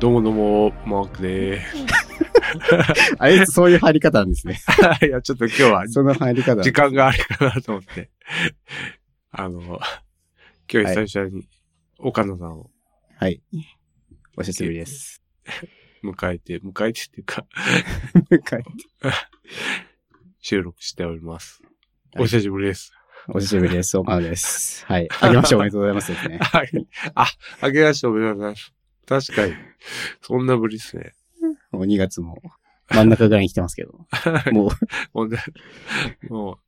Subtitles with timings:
[0.00, 1.60] どうもどうも、マークで
[3.18, 4.60] あいつそういう入り方なんですね。
[4.64, 5.06] ーす。
[5.06, 6.62] いや、ちょっと今日はその入り方。
[6.62, 8.08] 時間があるかなと思って。
[9.32, 9.60] あの、
[10.72, 11.48] 今日久々に
[11.98, 12.70] 岡野さんを
[13.16, 13.42] はい。
[14.36, 15.20] お久しぶりです。
[16.04, 17.44] 迎えて、迎えてっていうか、
[18.56, 18.64] はい
[20.40, 21.60] 収録しております。
[22.14, 22.92] はいお久しぶりです。
[23.26, 23.98] お久しぶりです。
[23.98, 24.86] 岡野です。
[24.86, 25.08] はい。
[25.20, 26.38] あげましておめでとうございますですね。
[26.40, 26.70] はい。
[27.16, 27.26] あ、
[27.60, 28.77] あげましておめでとうございます。
[29.08, 29.54] 確かに。
[30.22, 31.12] そんなぶりっすね。
[31.70, 32.40] もう2月も
[32.90, 33.92] 真ん中ぐらいに来てますけど。
[34.52, 34.70] もう、
[35.12, 35.38] ほんで、
[36.28, 36.58] も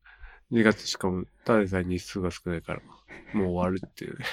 [0.50, 2.80] う、2月しかも、ただでさえ日数が少ないから、
[3.34, 4.24] もう終わるっていうね。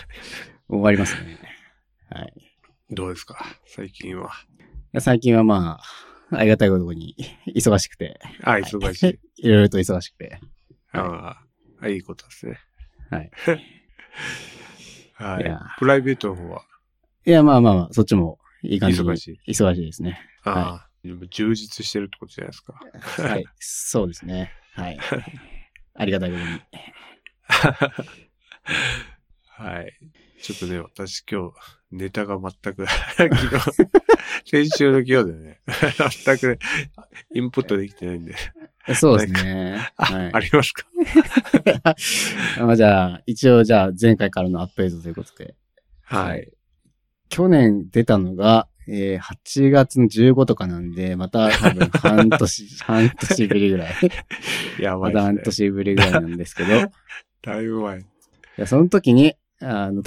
[0.70, 1.38] 終わりますね。
[2.10, 2.34] はい。
[2.90, 3.46] どうですか？
[3.66, 4.32] 最近は。
[5.00, 5.80] 最近はま
[6.32, 7.16] あ、ありがたいことに
[7.56, 9.20] 忙しくて、あ、忙しい。
[9.48, 10.40] いろいろと忙しくて。
[10.94, 11.44] あ
[11.82, 12.60] あ、いいことですね。
[13.10, 13.32] はい。
[15.16, 16.64] はいいやプライベートの方は、
[17.28, 19.52] いや、まあまあまあ、そっちもいい感じに忙しい。
[19.52, 20.18] 忙しいですね。
[20.46, 22.80] ああ、でも充実してるってことじゃないですか。
[23.30, 23.46] はい。
[23.60, 24.54] そうですね。
[24.72, 24.98] はい。
[25.96, 26.62] ありがたいことに。
[29.50, 29.94] はい。
[30.42, 31.54] ちょっとね、私今日、
[31.92, 32.86] ネタが全く、
[33.18, 33.60] 昨日、
[34.50, 35.60] 先週の今日でね、
[36.26, 36.60] 全くね、
[37.36, 38.36] インプットできてないんで、
[38.96, 39.92] そうですね。
[39.98, 40.86] あ、はいありますか？
[42.64, 45.56] まあじゃあ、一応じゃあ前回からのアップデートということで。
[46.04, 46.50] はい。
[47.30, 53.94] 去年出たのが、えー、8月の15とかなんで、また多分 半年、半年ぶりぐらい。
[54.80, 55.38] やばまた半。
[55.38, 56.86] 年ぶりぐらいなんですけど、い
[57.42, 58.06] だいぶ前。
[58.58, 60.04] やその時に、あの、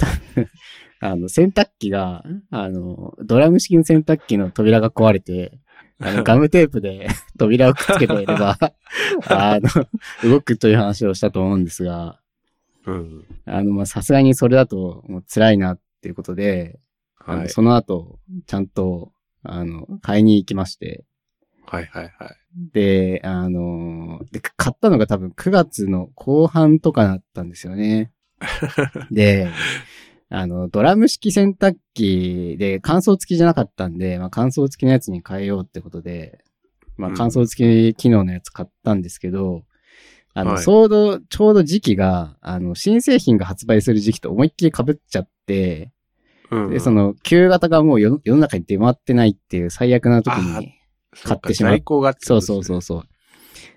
[0.99, 5.59] あの、洗濯機が、あの、ドラム式の洗濯機の扉が壊れて、
[5.99, 8.57] あの、 ガムテープで扉をくっつけていれば、
[9.27, 12.19] あの、動くという話をしたと思うんですが、
[12.85, 13.25] うん。
[13.45, 16.79] あの、まあ、さすがにそれだともう辛いなっていうことで、
[17.25, 17.49] はい。
[17.49, 19.11] その後、ちゃんと、
[19.43, 21.03] あの、買いに行きまして、
[21.65, 22.35] はいはいはい。
[22.73, 28.11] で、あの、で、買ったのが多分9月の後半とかだったんですよね。
[29.11, 29.49] で、
[30.29, 36.43] あの、ドラム式洗濯機で乾燥付きじゃなかったんで、まあ、乾燥付きのやつに変えようってことで、
[36.97, 39.63] まあ、うん乾燥付き機能のやつ買ったんですけど、
[40.33, 45.91] あの、はいちょうど時期が、あの、新製品が発売する時期と思いっきり被っちゃって、
[46.51, 46.69] うん。
[46.69, 50.73] で、その、旧型がもう世の中に出回ってないっていう最悪な時あに、
[51.23, 53.03] 買ってしまう在庫がそうそうそうそう。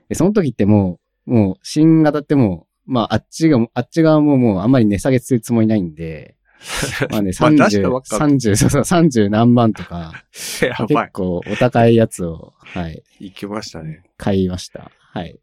[0.09, 6.37] で、その時ってもう、もう、新型ってもう、まあ、あっちが、あっち側ももうあんまり値下げするつもりないんで、
[7.11, 10.25] まあね、まあ出した30ばっ、か30、そうそう、30何万とか。
[10.33, 10.65] 結
[11.13, 14.03] 構お高いやつを、はい、行きましたね。
[14.17, 14.91] 買いました。
[15.13, 15.39] はい。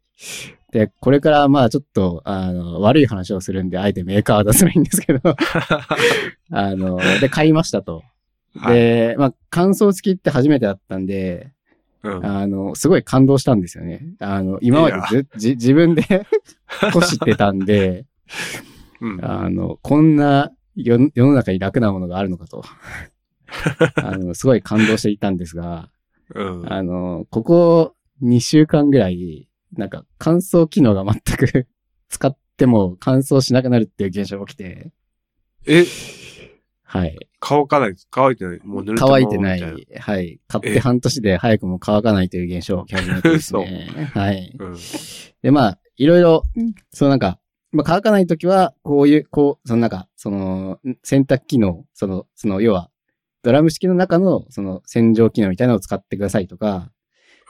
[0.72, 5.20] で、これからまあちょっと、あの、悪い話をするんで、あえてメーカーは出せないんですけど、
[6.50, 8.02] あの、で、買いましたと。
[8.56, 8.74] はい。
[8.74, 11.52] で、まあ、乾燥付きって初めてだったんで、
[12.02, 12.26] うん。
[12.26, 14.02] あの、すごい感動したんですよね。
[14.18, 16.02] あの、今までず、じ、自分で
[16.92, 18.06] こしてたんで、
[19.00, 19.24] うん。
[19.24, 22.64] あの、こんな世世の中に楽なものがあるのかと。
[24.02, 25.90] あの、すごい感動していたんですが、
[26.34, 26.72] うん。
[26.72, 31.68] あの、ここ2週間ぐらい、なんか乾燥機能が全く
[32.08, 34.92] 使っても乾燥しなくなるっていう現象が起きて、
[35.66, 35.84] え、
[36.92, 37.16] はい。
[37.40, 39.98] 乾かない乾いてないもう濡れたまま乾いてなみたい。
[39.98, 40.40] はい。
[40.46, 43.88] 買って半年で早くも乾かないという現象が起き始めてですね。
[44.12, 44.54] はい。
[44.58, 44.76] うん。
[45.42, 46.42] で、まあ、いろいろ、
[46.90, 47.38] そのなんか、
[47.70, 52.90] まあ、乾かないときは、こういう、こう、そのなんか、その、洗濯機能、その、その、要は、
[53.42, 56.92] ドラム式の中の、その、洗浄機能みたいなのを使ってくださいとか、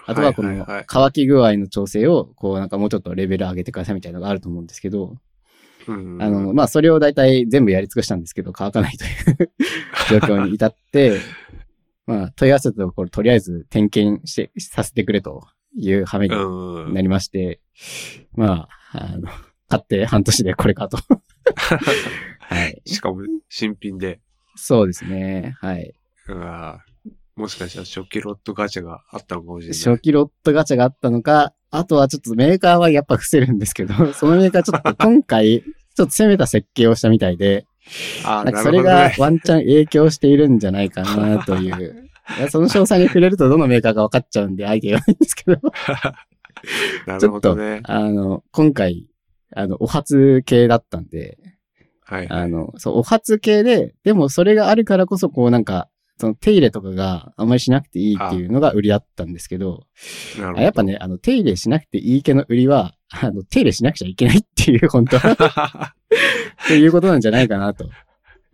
[0.06, 5.16] あとはこの乾き具合の調整を、こう、なんかもうちょっとレベル上げてくださいみたいなのがあると思うんですけど、
[5.88, 9.50] うんあの、まあ、それを大体全部やり尽くしたんですけど、乾かないという
[10.10, 11.18] 状況に至って、
[12.06, 15.46] まあ、問い合わせたところ、とりあえず点検して、させてくれと
[15.76, 16.94] いう羽目にうん。
[16.94, 17.60] なりまして、
[18.34, 19.28] まあ、あの、
[19.68, 20.98] 買って半年でこれかと。
[22.38, 22.82] はい。
[22.84, 24.20] しかも、新品で。
[24.56, 25.56] そうですね。
[25.60, 25.94] はい。
[26.28, 26.84] うわ
[27.36, 29.78] もしかしたら初期ロットガチャがあったのかもしれない。
[29.78, 37.66] 初期ロットガチャがあったのか、あとはちょっとメーカーはやっぱ伏せるんですけど、 そのメーカーちょっと今回、ちょっと攻めた設計をしたみたいで、
[38.24, 42.08] あなんかそれがワンチャン影響しているんじゃないかなという。
[42.38, 45.60] いやその詳細に触れるとどのメーカーか分かっちゃうんで、相手言わないんですけど、
[47.06, 47.80] なちょっと、るほどね。
[47.84, 49.06] あの、今回、
[49.54, 51.38] あの、お初系だったんで、
[52.04, 52.28] はい。
[52.28, 55.88] あの、そう、お初系で、でもそれがあるからこそ、こうなんか、
[56.22, 59.88] その手入れとかがあんまりしなくていいっていうのが売りだったんですけど、
[60.38, 65.96] あやっぱね、あの、手入れしなくていい系の売りは、あの、手入れしなくちゃいけないっていう、本当は、
[66.64, 67.90] っていうことなんじゃないかなと。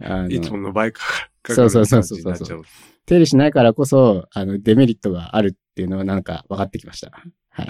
[0.00, 1.03] あのいつもの倍か
[1.43, 2.62] かるそうそうそうそうそう
[3.05, 7.11] 手入れしないからこそ、あの、デメリットがあるっていうのはなんか分かってきました。
[7.50, 7.62] は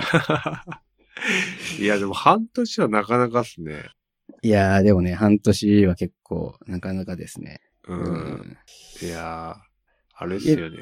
[1.79, 1.83] い。
[1.83, 3.89] いや、でも半年はなかなかっすね。
[4.43, 7.61] いやー、でもね、半年は結構、なかなかですね。
[7.89, 7.95] う。。
[7.95, 8.57] うん
[9.01, 9.68] いやー、
[10.19, 10.79] あれですよね。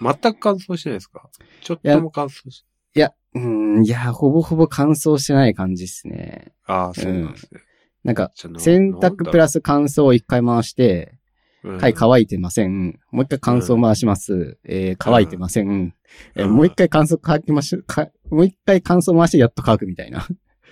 [0.00, 1.28] 全く乾燥しないですか？
[1.62, 2.64] ちょっとも乾燥し
[2.94, 3.38] いや、う
[3.80, 6.52] ん、いや、ほぼほぼ乾燥してない感じですね。
[6.64, 7.60] ああ、そうなんですね。
[8.04, 11.18] なんか、じゃあ洗濯プラス乾燥を一回回して、
[11.64, 13.00] うんはい、乾いてません。
[13.10, 14.58] もう一回乾燥回します。
[14.64, 15.94] えー乾いてません。
[16.36, 20.26] えーうんもう一回乾燥乾きましか、もう一回乾燥回してやっと乾くみたいな。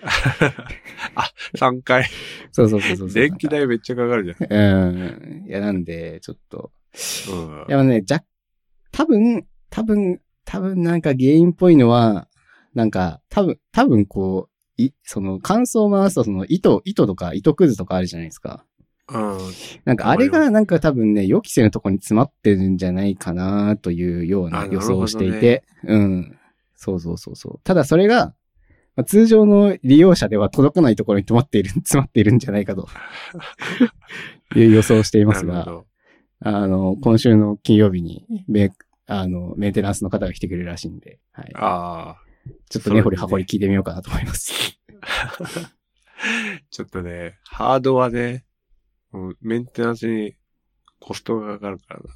[1.15, 2.05] あ、3回。
[2.53, 3.23] そうそうそうそうそう。
[3.23, 4.53] 電気代めっちゃかかるじゃん。
[4.53, 5.47] うん。
[5.49, 6.71] いや、なんで、ちょっと。
[7.31, 7.67] うん。
[7.69, 8.23] でもね、じゃ、
[8.93, 12.29] 多分、多分、多分なんか原因っぽいのは、
[12.75, 18.65] なんか、多分、多分こう、い、その乾燥を回すとその糸、糸とか糸くずとかあるじゃないですか。
[19.09, 19.39] うん。
[19.85, 26.39] なんかあれがなんか多分ね、予期せぬとこに詰まってるんじゃないかなというようなあ予想をしていて、うん。
[26.75, 27.61] そうそうそうそう。
[27.65, 28.35] ただそれが、
[28.97, 32.89] まあ通常の利用者では届かないところに止まっている、詰まっているんじゃないかと
[34.57, 35.87] いう予想をしていますが、なるほど。
[36.45, 38.71] あの、今週の金曜日に、メ、
[39.07, 41.51] あの、メンテナンスの方が来てくれるらしいんで、はい。
[41.55, 42.21] ああ。
[42.69, 44.53] ちょっと根掘り葉掘り聞いてみようかなと思います。
[46.71, 48.45] ちょっとね、ハードはね、
[49.41, 50.37] メンテナンスに
[51.01, 52.07] コストがかかるからな。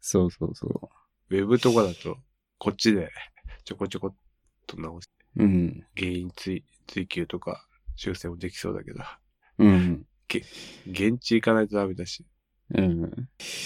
[0.00, 0.90] そうそうそ
[1.30, 2.18] ウェブとかだと、
[2.58, 3.10] こっちで
[3.64, 4.14] ちょこちょこっ
[4.68, 5.10] と直す。
[5.36, 5.42] う。
[5.42, 5.84] うん。
[5.96, 7.66] 原因追追求とか
[7.96, 9.02] 修正もできそうだけど、
[9.58, 10.06] うん。
[10.86, 12.24] 現地行かないとダメだし。
[12.72, 13.10] うん。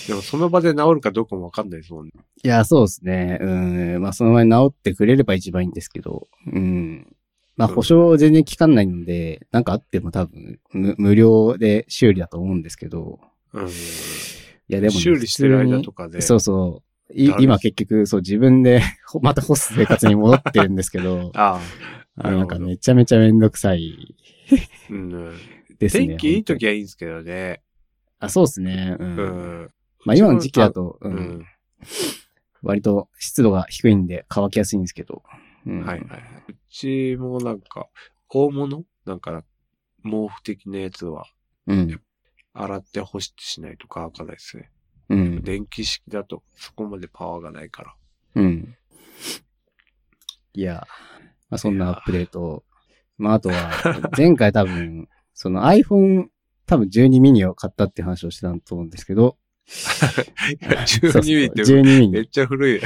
[0.09, 2.13] でもその場で治るかどうかもわかんないですもんね。
[2.43, 3.39] いや、そうですね。
[3.41, 4.03] うん。
[4.03, 7.17] まあ、その前に治ってくれれば一番いいんですけど、うん。
[7.57, 13.21] まあ、うん保証全然効かないので、なんかあっても多分、無無料で修理だと思うんですけど、
[13.53, 13.69] うん。
[13.69, 13.71] い
[14.69, 16.21] や、でもね、修理してる間とかで。
[16.21, 16.89] そうそう。
[17.15, 21.61] 今結局、そう、自分で、ほ また干す生活に戻ってるんですけど、あ
[22.17, 24.15] あなんかめちゃめちゃめんどくさい
[24.53, 24.93] あ。
[24.93, 25.35] うん。
[25.79, 26.09] ですね。
[26.09, 26.71] 天気いい時は。
[26.71, 27.63] はいいんですけどね。
[28.19, 28.97] あ、そうですね。
[28.99, 29.05] う。
[29.05, 29.17] うん
[29.65, 29.71] ん。
[30.05, 31.09] まあ今の時期だと、う。
[31.09, 31.47] うんん。
[32.63, 35.23] 割と湿度が低いんで乾きやすいんですけど。
[35.67, 36.21] うん、はいはいはい。
[36.49, 37.89] うちもなんか、
[38.29, 39.45] 大物なんか、
[40.03, 41.27] 毛布的なやつは、
[41.67, 42.01] うん。
[42.55, 44.71] 洗って干してしないと乾かないですね。
[45.11, 45.43] うん。
[45.43, 47.95] 電気式だと、そこまでパワーがないから。
[48.37, 48.77] うん。
[50.55, 50.87] いや、
[51.51, 52.65] まあそんなアップデート。
[53.17, 56.29] まああとは、前回多分、その iPhone
[56.69, 59.37] 多分12ミニを買ったって話をしてたと思うんですけど、
[59.69, 62.13] 12ミリってそうそう12ミニ。
[62.13, 62.81] めっちゃ古い。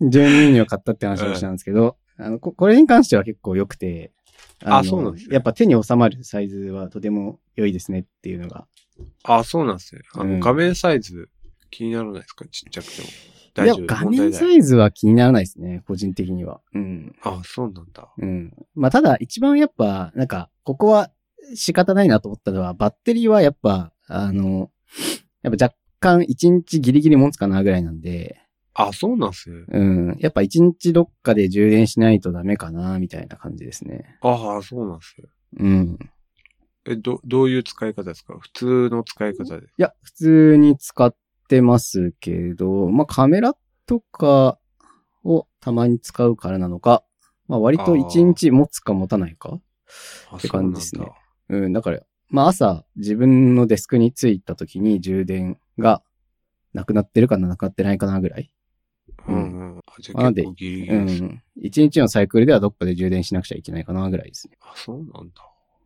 [0.00, 4.12] 12ミニを買ったって話をしたんですけど、あの、ここれに関しては結構良くて、
[4.62, 8.66] のあそうなんですねやっぱ手に収まるサイズはとても良いですねっていうのが。
[9.24, 10.02] あ、そうなんですね。
[10.14, 11.28] あの、うん画面サイズ
[11.70, 12.44] 気にならないですか？
[12.46, 13.08] ちっちゃくても。
[13.08, 13.10] い
[13.60, 13.86] や大丈、夫？
[13.86, 16.60] 画問題ない面サイズは気にならないですね、個人的には。
[16.74, 17.14] うん。
[17.22, 18.08] あ、そうなんだ。
[18.16, 18.52] うん。
[18.74, 21.10] まあ、ただ一番やっぱ、なんか、ここは
[21.54, 24.70] 仕方ないなと思ったのは、バッテリーはやっぱ、あの、
[25.42, 28.38] やっぱ若干1日ギリギリ持つかなぐらいなんで、
[28.74, 29.64] あ、そうなんですね。
[29.68, 30.16] うん。
[30.18, 34.18] やっぱ1日どっかで充電しないとダメかな、みたいな感じですね。
[34.20, 35.28] ああ、そうなんですね。
[35.58, 35.98] うん。
[36.86, 38.36] え、ど、どういう使い方ですか？
[38.38, 39.66] 普通の使い方で。
[39.66, 41.14] いや、普通に使っ
[41.48, 43.54] てますけど、まあ、カメラ
[43.86, 44.58] とか
[45.22, 47.04] をたまに使うからなのか、
[47.46, 49.60] まあ、割と1日持つか持たないか
[50.30, 51.12] あって感じですねそ
[51.48, 56.02] うなんだから、まあ朝自分のデスクに着いた時に充電が
[56.72, 58.50] なくなってるかな、なくなってないかなぐらい。
[59.28, 59.78] うんうん。
[59.78, 60.98] あじゃあなんで結構ギリギう。
[60.98, 61.42] ん。
[61.56, 64.56] 一日のサイクルではどっかで充電しなくちゃいけないかなぐらいですね。
[64.60, 65.34] あ、そうなんだ。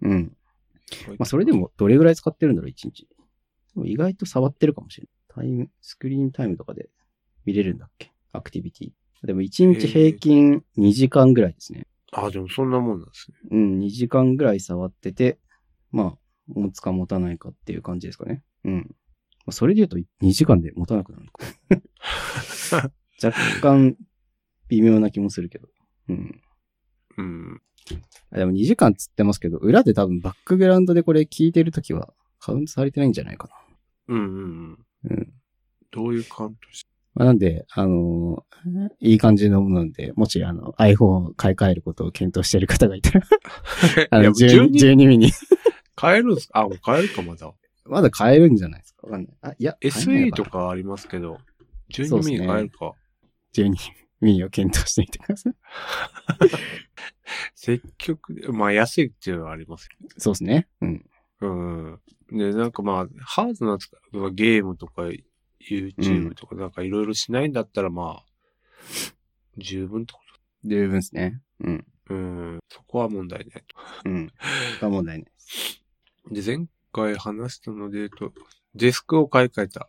[0.03, 0.37] うん。
[1.07, 1.53] まあそれで。
[1.53, 3.07] もどれぐらい使ってるんだろう、一日。
[3.85, 5.45] 意外と触ってるかもしれない。
[5.45, 6.89] タイム、スクリーンタイムとかで
[7.45, 8.11] 見れるんだっけ？
[8.33, 8.91] アクティビティ。
[9.27, 11.87] でも一日平均2時間ぐらいですね。
[12.13, 13.37] あ、でもそんなもんなんですね。
[13.51, 15.39] うん、2時間ぐらい触ってて、
[15.91, 16.19] まあ、
[16.49, 18.43] 持つか持たないかっていう感じですかね。
[18.65, 18.77] うん。
[18.77, 22.91] まあ、それで言うと2時間で持たなくなるのか。
[23.23, 23.97] 若干
[24.69, 25.69] 微妙な気もするけど。
[26.09, 26.41] うん。
[27.17, 27.63] うん。
[28.31, 33.51] あでも2時間つってますけど、裏で多分バックグラウンドでこれ聞いてるときはカウントされてないんじゃないか
[34.07, 34.79] うんうんうん。
[35.05, 35.17] な。
[35.17, 35.33] うん。
[35.91, 38.49] どういうカウントしまあ、なんで、あのー
[39.01, 43.27] いい感じのものなんで、もしあの iPhone を買い替えることを検討している方がいたら、
[44.11, 45.31] あの、12, 12 12ミニ。
[46.01, 46.61] 買えるんすか？
[46.61, 47.53] あ、もう買えるかまだ。
[47.85, 49.07] まだ買えるんじゃないですか？
[49.07, 49.37] わかんない。
[49.43, 51.39] あ、いや、SE とかありますけど、
[51.93, 52.93] 12そうっすねミリ買えるか
[53.55, 53.75] ？12
[54.21, 55.55] ミニを検討してみてください。
[57.55, 60.69] 積極で、まあ安いっていうのはありますそうですね。
[60.81, 60.95] うん。
[60.95, 61.01] よ。
[61.41, 61.47] う
[61.95, 62.01] ん。
[62.39, 64.01] で、なんかまあ、ハードな使い
[64.35, 65.03] ゲームとか
[65.61, 68.25] YouTube とかなんかいろいろしないんだったらまあ、
[69.57, 70.21] 十分ってこ
[70.65, 71.41] 十分ですね。
[71.61, 71.87] うん。
[72.09, 72.15] と。
[72.15, 72.59] うん。
[72.69, 73.65] そこは問題ない
[74.05, 74.33] うん。
[74.75, 75.27] そこは問題ない。
[75.27, 75.33] と。
[76.31, 78.33] で、前回話したのでと、
[78.75, 79.89] デスクを買い替えた。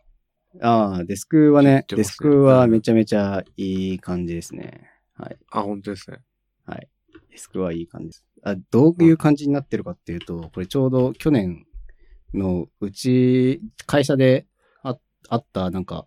[0.62, 4.90] ああ、デスクはね、知ってますデスクはめちゃめちゃいい感じですね。
[5.14, 5.38] はい。
[5.50, 6.20] あ、本当ですね。
[7.30, 8.24] デスクはいい感じです。
[8.42, 11.66] あ、どういう感じになってるかっていうと、これちょうど去年
[12.34, 14.46] のうち、会社で
[14.82, 16.06] ああった、なんか、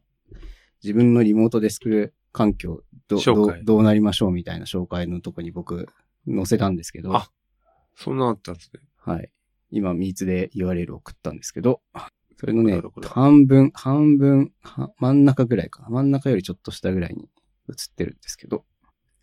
[0.84, 5.88] 自分のリモートデスク環境どどう、どうなりましょうみたいな紹介のとこに僕
[6.28, 7.30] 載せたんですけど、あ
[7.96, 8.82] そんなのあったんですね。
[8.98, 9.32] はい。
[9.76, 11.82] 今、ミーツで URL 送ったんですけど、
[12.38, 15.86] それのね半分、半分、は真ん中ぐらいか。
[15.90, 17.30] 真ん中よりちょっと下ぐらいに
[17.70, 18.66] 映ってるんですけど、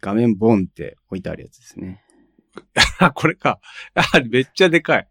[0.00, 2.02] 画面ボンって置いてあるやつですね。
[2.98, 3.60] あ、これか。
[3.94, 5.08] あ、めっちゃでかい。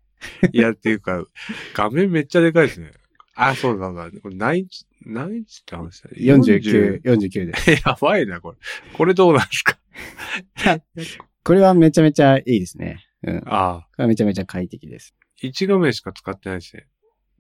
[0.52, 1.24] いや、っていうか、
[1.74, 2.92] 画面めっちゃでかいですね。
[3.36, 4.12] あ、そうだだ。
[4.22, 7.72] これ何インチ、何インチって話だ49、49です。
[7.72, 8.58] 40 やばいな、これ。
[8.94, 9.78] これどうなんですか？
[11.46, 13.06] これはめちゃめちゃいいですね。
[13.24, 13.40] うん。
[13.42, 15.16] こああ、れはめちゃめちゃ快適です。
[15.44, 16.88] 1画面しか使ってないですね。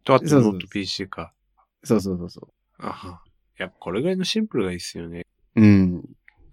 [0.03, 1.33] と、あとノート PC か。
[1.83, 2.47] そうそうそうそ
[2.79, 3.21] あは。
[3.57, 5.25] やっぱこれぐらいのシンプルがいいっすよね。
[5.55, 5.61] う。
[5.61, 6.03] うん。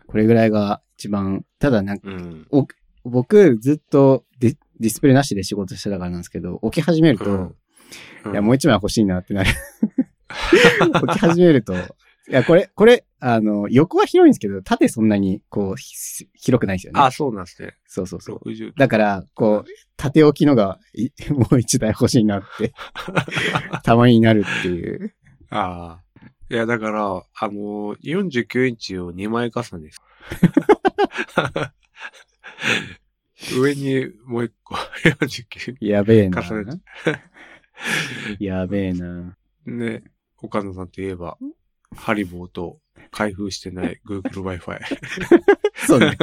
[0.07, 2.47] これぐらいが一番、ただなんか、うん。
[3.05, 7.57] 僕ずっとディディスプレイなしで仕事してたからなんですけど、置き始めると、うん
[8.33, 9.51] いや、もう一枚欲しいなってなる。
[11.03, 11.75] 置き始めると、
[12.29, 15.95] いや、これ、これ、あの、横は広いんですけど、縦そんなに、こう、ひ
[16.35, 17.01] 広くないんですよね。
[17.01, 17.77] あ、そうなんですね。
[17.87, 18.49] そうそうそう。
[18.49, 18.73] 60。
[18.77, 22.73] だから、こう、縦置きのが、い もう一台欲しいなって、
[23.85, 25.15] たまになるっていう。
[25.51, 26.03] ああ。
[26.49, 30.01] いや、だから、あのー、49インチを2枚重ねです。
[33.59, 35.77] 上にもう一個、49。
[35.81, 36.43] やべえな。
[36.43, 36.83] 重ね
[38.41, 39.37] やべえな。
[39.67, 40.05] ね、
[40.39, 41.37] 岡野さんといえば、
[41.97, 42.79] ハリボーと
[43.11, 44.81] 開封してない Google Wi-Fi。
[45.87, 46.17] そうね。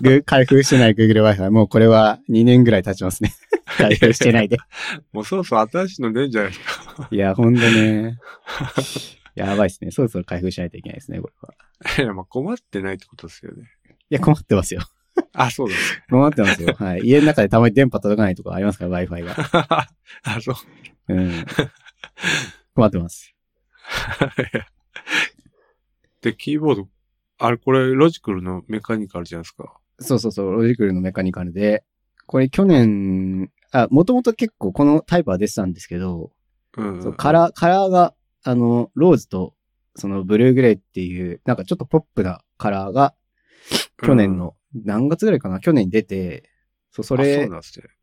[0.00, 1.50] ぐ開封してない Google Wi-Fi。
[1.50, 3.32] もうこれは2年ぐらい経ちますね。
[3.78, 4.58] 開封してないで。
[5.12, 7.08] もうそろそろ新しいの出るんじゃないですか。
[7.10, 8.18] いや、ほんとね。
[9.34, 9.90] やばいですね。
[9.90, 11.54] そろそろ開封しないといけないですね、これは。
[12.04, 13.64] いや、まあ困ってないってことですよね。
[14.10, 14.82] いや、困ってますよ。
[15.32, 16.02] あ、そうです。
[16.10, 16.74] 困ってますよ。
[16.78, 17.00] はい。
[17.04, 19.88] 家の中でたまに電波届かないとかありますから、Wi-Fi が。
[20.24, 20.54] あ、そう。
[21.08, 21.44] うん。
[22.74, 23.34] 困ってます。
[26.22, 26.88] で、キーボード、
[27.38, 29.76] あれ、これ、ロジクルのメカニカルじゃないですか。
[29.98, 31.84] そうそうそう、ロジクルのメカニカルで、
[32.26, 36.30] これ去年、あ、もともと結構このタイプは出てたんですけど、
[36.76, 37.02] うん。
[37.02, 38.14] そうカラー、カラーが、
[38.44, 39.54] あの、ローズと、
[39.96, 43.14] そのブルーグレーっていう、なんかちょっとポップなカラーが、
[44.00, 46.48] 去年の、何月ぐらいかな去年に出て、
[46.92, 47.48] そう、それ。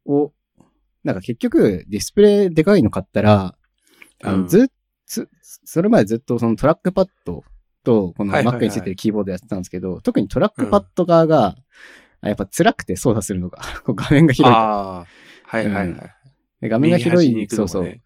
[0.06, 0.34] を、
[1.04, 3.56] なんか結局、ディスプレイでかいの買ったら、
[4.24, 4.68] あの、うんずっ
[5.06, 7.44] つ、それまでずっとそのトラックパッド
[7.90, 11.56] と、この Mac についてるキーボードやってたんですけど、特にトラックパッド側が、
[12.22, 14.60] あやっぱ辛くて操作するのが、 画面が広いと。
[14.60, 15.06] ああ、
[15.46, 16.16] はいはいはい。
[16.62, 18.02] で画面が広い、右端に行くそうそう、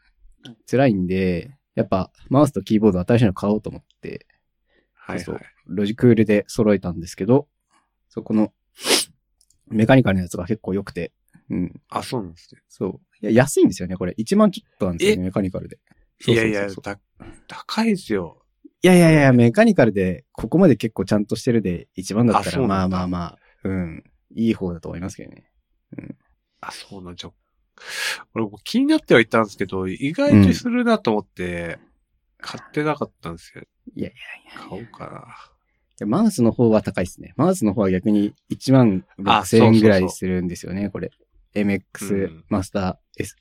[0.69, 4.25] 辛いんで、やっぱマウスとキーボード新しいの買おうと思って、
[4.95, 5.41] そうはいはい。
[5.65, 7.49] ロジクールで揃えたんですけど、
[8.07, 8.53] そこの、
[9.67, 11.11] メカニカルのやつが結構良くて、
[11.49, 12.61] うん、あ、そうなんですね。
[12.69, 13.25] そう。
[13.25, 14.15] いや、安いんですよね、これ。
[14.17, 15.79] 1万ちょっとなんですよね、メカニカルで。
[16.25, 16.95] いやいやそうそうそう
[17.47, 18.42] た、高いですよ。
[18.83, 24.03] いやいやいや、メカニカルで、ここまで結構ちゃんとしてるで、1万だったら、まあまあまあ、うん、
[24.35, 25.49] いい方だと思いますけどね。
[26.59, 27.31] あ、そうなんじゃ。
[28.35, 31.79] 俺も気になってはいたんですけど、意外とするなと思って、
[32.39, 33.63] 買ってなかったんですよ。
[33.95, 34.13] いやい
[34.53, 35.11] 買おうかな。
[35.11, 37.33] いやマウスの方は高いですね。
[37.37, 41.09] マウスの方は逆に1万6000あそうそうそう円ぐらいするんですよね、これ。
[41.55, 43.37] う MX んマスター S。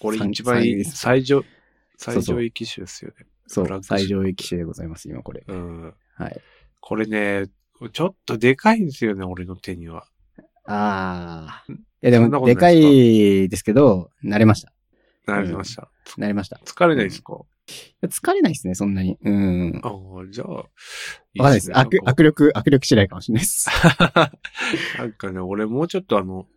[0.00, 1.42] これ一番最上、
[1.96, 3.26] 最上位機種ですよね。
[3.52, 5.44] そう、最上位機種でございます、今これ。
[5.46, 5.94] うん。
[6.14, 6.40] はい。
[6.80, 7.48] これね、
[7.92, 10.06] ちょっとでかいんですよね、俺の手には。
[10.64, 11.72] ああ。
[11.72, 12.62] いやでも、でか？
[12.62, 14.72] ないですけど、慣れました。
[15.26, 15.90] なりました。
[16.18, 16.60] 慣れました。
[16.64, 19.18] 疲れないですか、いや疲れないですね、そんなに。
[19.22, 19.80] うん。
[19.84, 20.68] ああ、じゃあ、わか
[21.36, 21.70] んないです。
[21.72, 23.68] 握握力、握力次第かもしれないです。
[24.98, 26.48] なんかね、俺もうちょっとあの、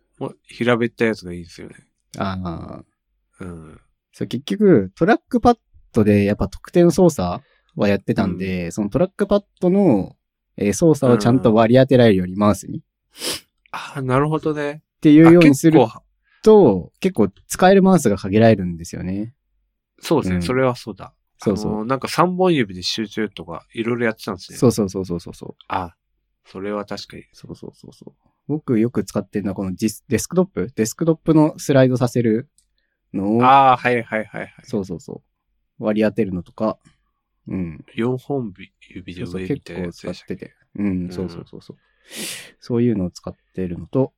[0.44, 1.74] 平べったいやつがいいんですよね。
[2.16, 2.82] あ
[3.40, 3.44] あ。
[3.44, 3.80] うん。
[4.12, 5.58] そう、結局、トラックパッ
[5.92, 7.42] ドでやっぱ特定の操作
[7.76, 10.16] はやってたんで、そのトラックパッドの、
[10.56, 12.78] えー操作をちゃんと割り当てられるようにマウスに。
[12.78, 12.82] っ
[13.72, 14.82] ああ、なるほどね。
[15.00, 15.80] ていうようにする
[16.42, 19.34] と、結構使えるマウスが限られるんですよね。
[20.00, 21.12] そうですね、うんそれはそうだ。
[21.38, 24.58] そうそうなんか3本指で集中とか、いろいろやってたんですね。
[24.58, 25.54] そうそうそうそうそうそう。
[25.68, 25.94] あ、
[26.46, 27.24] それは確かに。
[27.32, 28.28] そうそうそうそう。
[28.48, 30.72] 僕よく使ってるのはこのディスデスクトップ？
[30.74, 32.48] デスクトップのスライドさせる
[33.12, 34.52] のを、ああ、はいはいはいはい。
[34.62, 35.22] そうそうそう。
[35.78, 36.78] 割り当てるのとか
[37.48, 37.84] うん。
[37.94, 38.52] 4本
[38.88, 40.54] 指でそうそう上みたいなや結構使ってて。
[40.78, 41.76] うん、そうそうそうそう。
[42.60, 44.12] そういうのを使ってるのと、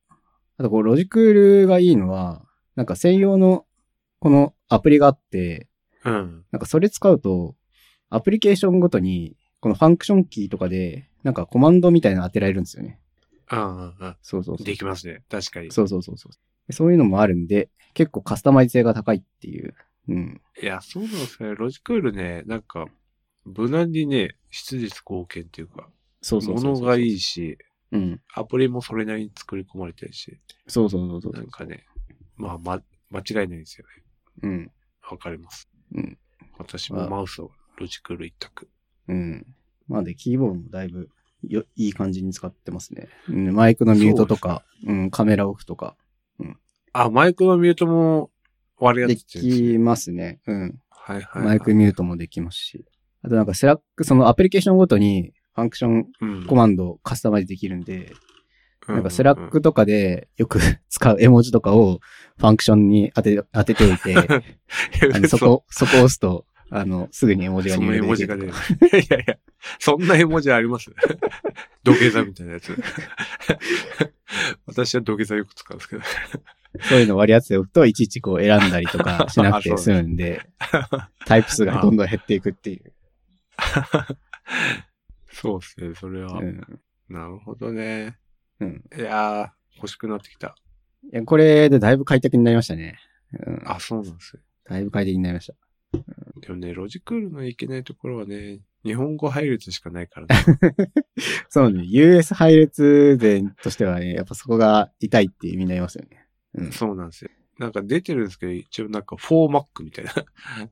[0.57, 2.43] あとこう、ロジクールがいいのは、
[2.75, 3.65] なんか専用の
[4.19, 5.67] このアプリがあって、
[6.03, 6.45] うん。
[6.51, 7.55] なんかそれ使うと、
[8.09, 12.99] アプリケーションごとに、このファンクションキーとかで、なんかコマンドみたいなの当てられるんですよね。
[13.47, 14.65] ああ、ああそうそうそう。
[14.65, 15.23] できますね。
[15.29, 15.71] 確かに。
[15.71, 16.31] そうそうそうそう。
[16.67, 19.73] でそういうのもあるんで、結構カスタマイズ性が高いっていう。
[20.09, 20.41] うん。
[20.61, 21.55] いや、そうなんですね。
[21.55, 22.87] ロジクールね、なんか、
[23.45, 25.89] 無難にね、質実貢献っていうか、
[26.21, 26.55] そうそう。
[26.55, 27.57] 物がいいし、
[27.91, 28.21] うん。
[28.33, 31.33] アプリもそれなりに作り込まれてるし、そうそうそうそう。
[31.33, 31.85] なんかね、
[32.35, 34.03] まあ、ま、間違いないですよね。
[34.43, 34.71] うん。
[35.11, 35.69] わかります。
[35.93, 36.17] うん。
[36.57, 38.67] 私もマウスをロジクール一択。
[39.07, 39.45] うん。
[39.87, 41.09] まあで、キーボードもだいぶ
[41.43, 43.07] よ、いい感じに使ってますね。
[43.27, 45.95] うん、マイクのミュートとか、うん、カメラオフとか、
[46.93, 48.31] あ、マイクのミュートも
[48.79, 50.39] 割りで当ててできますね。
[50.47, 50.79] うん。
[50.89, 51.43] はいはい、はい。
[51.45, 52.85] マイクミュートもできますし。
[53.21, 58.13] あとなんか Slack、そのアプリケーションごとにファンクションうんコマンドをカスタマイズできるんで、
[58.87, 60.59] うなんか Slack とかでよく
[60.89, 61.99] 使う絵文字とかを
[62.37, 64.15] ファンクションに当て、当てておいて、
[65.13, 68.53] あのそこ、そこを押すと、あの、すぐに絵文字がその絵文字がる出る。
[69.03, 69.37] いやいや、
[69.79, 70.91] そんな絵文字あります？
[71.83, 72.77] 土下座みたいなやつ。
[74.65, 76.01] 私は土下座よく使うんですけど。
[76.81, 80.41] そういうの割り当てておくと、いちいちこう選んだりとか しなくて済むんで、
[81.25, 82.93] タイプ数がどんどん減っていくっていう。
[85.31, 86.39] そうですね、それは。
[86.39, 86.61] うん。
[87.09, 88.17] なるほどね。
[88.59, 88.83] うん。
[88.95, 90.55] いやー、欲しくなってきた。
[91.11, 92.99] いや、これでだいぶ快適になりましたね。
[93.45, 93.61] うん。
[93.65, 94.41] あ、そうなんですよ。
[94.65, 95.55] だいぶ快適になりました。
[96.41, 100.35] でもね、ロジクールのいけないところはね、日本語配列しかないからね。
[101.49, 106.25] そうね、US 配列伝としてはね、やっぱそこが痛いって意味になりますよね。
[106.59, 106.71] うん。
[106.71, 107.31] そうなんですよ。
[107.57, 110.13] なんか出てるんですけど、一応なんか 4Mac みたいな。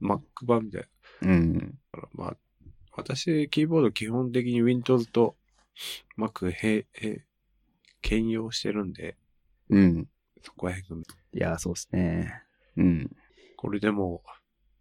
[0.01, 0.87] Mac 版みたい
[1.21, 1.31] な。
[1.31, 1.79] うん。
[2.13, 2.37] まあ、
[2.93, 5.35] 私、キーボード基本的に Windows と
[6.17, 7.25] Mac へ、へ、
[8.01, 9.17] 兼用してるんで、
[9.69, 10.07] うん。
[10.41, 12.43] そこら辺が、いや、そうですね。
[12.77, 13.11] うん。
[13.57, 14.23] これでも、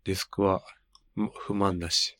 [0.05, 0.62] デスクは
[1.16, 2.19] む不満だし。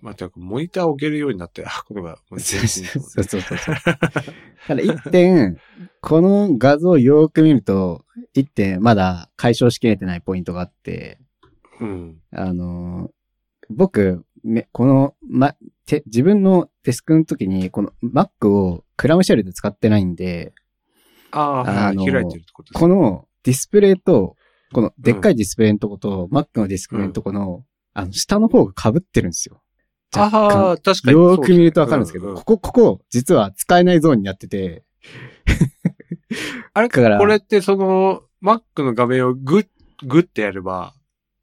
[0.00, 3.74] まあ、てか、モニターを置けるようになって、あ、ことが、もう全身そうそうそうそう。
[4.66, 5.58] ただ一点、
[6.00, 11.18] この画像をよーく見ると、一点まだ解消しきれてないポイントがあって、
[11.80, 12.20] うん。
[12.32, 13.10] あのー
[13.70, 15.54] 僕、めこの、ま、
[15.86, 20.52] て、自分のデスクの時に、この Mac をクラムシェルで使ってないんで、
[21.30, 24.36] ああ、はいあの開いてるってことですこのディスプレイと、
[24.72, 29.62] このでっかいディスプレイのとこと、Mac のディスプレイのとこの、あの、下の方が被ってるんですよ。
[30.16, 31.12] ああ、確かに。
[31.12, 34.82] よーく見るとわかるんですけど、ううここ、ここ、実は使えないゾーンになってて、
[36.74, 39.66] あれだからこれってその、Mac の画面をグッ、
[40.06, 40.94] グッてやれば、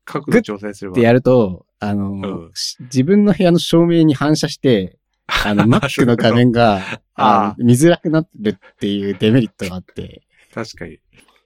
[0.06, 0.94] 角度調整すれば。
[0.94, 6.82] ってやると、あの、うんし自分の部屋の照明に反射して、あの、 Mac の画面が、
[7.16, 11.00] あ見づらくなるっていうデメリットがあって、確かに。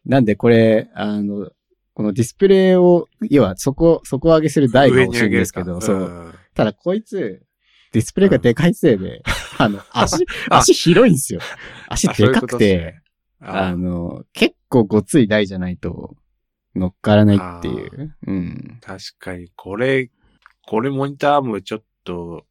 [0.06, 1.52] なんでこれ、あの、
[1.94, 6.34] このディスプレイを、要は底、底上げする台が欲しいんですけど、そう。
[6.52, 7.44] んただこいつ、
[7.92, 9.22] ディスプレイがでかいせいで、
[9.58, 11.42] あの、 足、あ足広いんですよ。
[11.88, 13.02] 足でかくことっすねて、
[13.40, 16.16] あの、結構ごつい台じゃないと
[16.76, 18.16] 乗っからないっていう。
[18.28, 18.78] うん。
[18.82, 20.10] 確かに、これ、
[20.66, 22.46] これモニターもちょっと、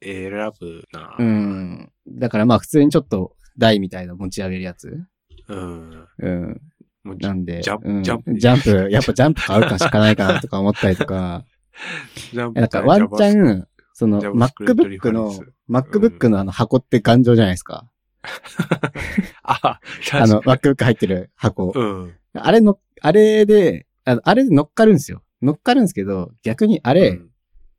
[0.00, 1.16] 選ぶな。
[1.18, 1.24] う。
[1.24, 1.92] ん。
[2.06, 5.04] だからまあ普通にちょっと台みたいな持ち上げるやつ。
[5.48, 6.06] うん。
[6.18, 6.60] うん。
[7.04, 11.44] なんで、ジャジャンプジャンプ、やっぱジャンプ買うかしかないかなとか思ったりとか、
[12.34, 15.32] なんかワンチャン、その MacBook の
[15.68, 17.88] MacBook のあの箱って頑丈じゃないですか。
[19.42, 19.80] あ、
[20.12, 21.66] あの、MacBook 入ってる箱。
[21.66, 21.72] に。
[21.74, 22.14] うん。
[22.34, 25.22] あれの、あれで、あのあれで乗っかるんですよ。
[25.42, 27.20] 乗っかるんですけど、逆にあれ、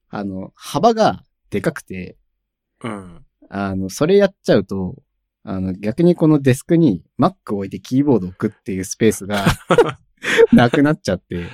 [0.09, 2.17] あの、幅がでかくて、
[2.83, 3.25] うん。
[3.49, 4.95] あの、それやっちゃうと、
[5.43, 9.45] あの、逆にこのデスクに Mac を置いてキーボードを置くっていうスペースが
[10.53, 11.45] なくなっちゃって、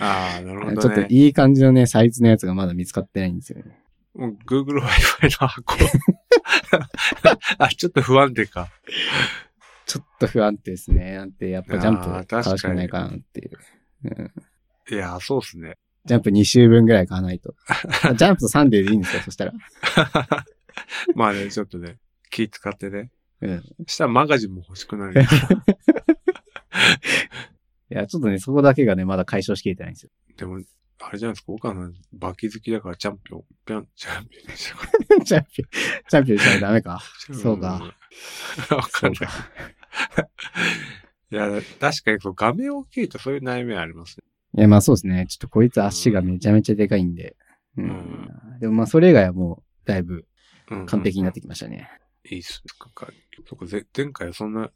[0.00, 1.02] ああ、なるほちょどね。
[1.02, 3.78] っといい感じのね、サイズのやつがまだ見つかってないんですよね。
[4.14, 5.76] もう Google Wi-Fi の箱。
[7.58, 8.68] あ、ちょっと不安定か。
[9.86, 11.14] ちょっと不安定ですね。
[11.14, 13.50] なんて、やっぱジャンプ買うしかないかなっていう。
[14.04, 14.32] うん
[14.90, 15.76] いや、そうっすね。
[16.04, 17.54] ジャンプ2週分ぐらい買わないと。
[18.16, 19.52] ジャンプとサンデーでいいんですよ、そしたら。
[21.14, 21.98] まあね、ちょっとね、
[22.30, 23.12] 気使ってね。
[23.40, 23.62] うん。
[23.86, 25.22] したらマガジンも欲しくなる。
[27.90, 30.10] いや、ちょっとね、そこだけがね、まだ解消しきれてないんですよ。
[30.36, 30.60] でも、
[31.02, 34.72] あれじゃないですか、岡野バキ好きだからチャンピオン、ピョン、チャンピオンでし
[35.24, 35.68] チャンピオン、
[36.08, 37.02] チャンピオンしたらダメか。
[37.30, 37.78] ょそうか。
[37.78, 37.82] ん
[38.76, 39.22] わかんない。
[41.32, 41.48] いや、
[41.80, 44.24] 確かにそう画面大きいとそういう悩みはありますね。
[44.58, 45.26] いや、まあそうですね。
[45.28, 47.36] ちょっとこいつ足がめちゃめちゃでかいんで。
[47.76, 47.84] うん。
[47.84, 50.26] うんでもまあ、それ以外はもう、だいぶ
[50.70, 51.88] うん完璧になってきましたね。
[52.24, 52.62] いいっす
[53.72, 53.86] ね。
[53.96, 54.70] 前回はそんな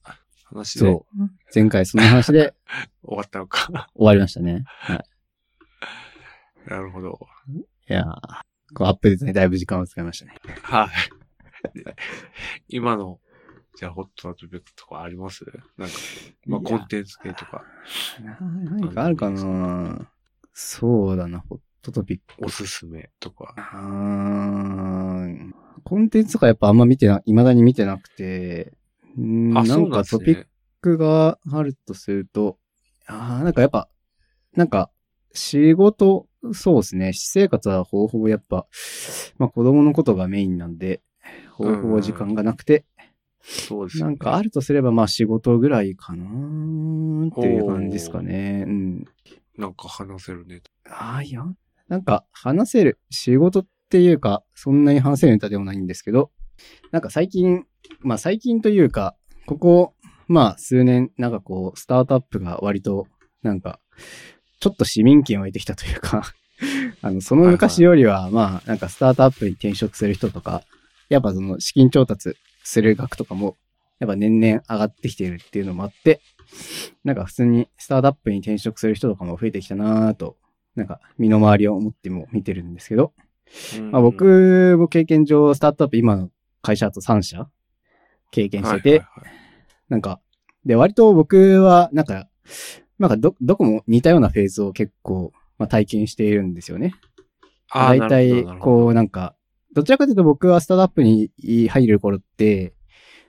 [0.44, 1.06] 話う。
[1.54, 2.54] 前回その話で
[3.02, 3.88] わったのか。
[3.94, 4.64] 終わりましたね。
[4.66, 5.04] はい。
[6.66, 7.18] なるほど。
[7.88, 10.34] いやーこうアップデートにだいぶ時間を使いましたね。
[10.62, 10.88] は
[11.74, 11.78] い。
[11.78, 11.96] で
[12.68, 13.20] 今の、
[13.76, 15.44] じゃあ、ホットなトピックとかあります？
[15.76, 15.94] なんか、
[16.46, 17.64] まあ、コンテンツ系とか、
[18.22, 20.10] な何かあるかな？
[20.52, 22.44] そうだな、ホットトピック。
[22.44, 23.54] おすすめとか。
[23.56, 25.52] あー
[25.84, 28.72] コンテンツとかやっぱあんま見てな、未だに見てなくて、
[29.16, 30.46] なんかトピッね。
[30.80, 32.58] クがあるとすると、
[33.06, 33.88] あーなんかやっぱ、
[34.54, 34.90] なんか、
[35.32, 37.12] 仕事、そうですね。
[37.12, 38.66] 私生活はほぼほぼやっぱ、
[39.38, 41.02] まあ子供のことがメインなんで、
[41.52, 42.84] ほぼほぼ時間がなくて、
[43.40, 44.10] そうですよね。
[44.12, 48.64] なんかあるとすればまあ仕事ぐらいかなーっていう感じですかね。
[48.66, 49.04] うん。
[49.56, 50.62] なんか話せるね。
[50.88, 51.44] ああ、いや、
[51.88, 56.30] なんか話せる、仕事っていうか、そんなに話せるネタでもないんですけど、
[56.90, 57.66] なんか最近、
[58.00, 59.14] まあ最近というか、
[59.46, 59.94] ここ、
[60.28, 63.06] まあ数年、なんかこう、スタートアップが割と、
[63.42, 63.80] なんか、
[64.60, 66.22] ちょっと市民権を得てきたというか、
[67.02, 70.62] あの、その昔よりは、まあ、なんかスタートアップに転職する人とか、
[71.08, 73.56] やっぱその資金調達する額とかも、
[73.98, 76.20] やっぱ年々上がってきているっていうのもあって、
[77.04, 80.36] なんか普通にスタートアップに転職する人とかも増えてきたなぁと、
[80.76, 83.12] なんか身の回りを思っても見てるんですけど、
[83.78, 83.90] うん。
[83.90, 86.30] まあ、僕も経験上、スタートアップ今の
[86.62, 87.48] 会社だと3社
[88.34, 89.34] 経験してて、はいはいはい
[89.88, 90.20] なんか、
[90.64, 92.28] で、割と僕は、なんか、
[92.98, 96.94] なんかど、どこも似たようなフェーズを結構、まあ、体験しているんですよね。
[97.70, 99.34] あー大体、こう、なんか、
[99.72, 101.30] どちらかというと僕はスタートアップに
[101.68, 102.74] 入る頃って、